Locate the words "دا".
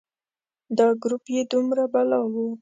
0.77-0.87